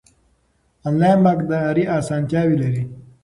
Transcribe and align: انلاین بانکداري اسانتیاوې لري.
انلاین 0.87 1.19
بانکداري 1.25 1.83
اسانتیاوې 1.97 2.55
لري. 2.63 2.83